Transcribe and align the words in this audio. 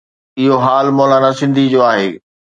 اهو 0.39 0.55
حال 0.65 0.87
مولانا 0.97 1.29
سنڌي 1.39 1.65
جو 1.73 1.79
آهي. 1.91 2.09